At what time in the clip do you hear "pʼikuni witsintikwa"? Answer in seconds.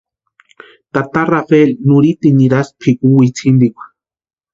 2.79-3.83